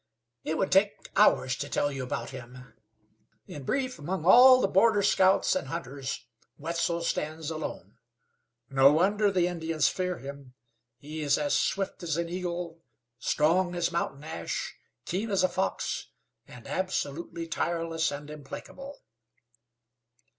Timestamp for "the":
4.59-4.67, 9.29-9.45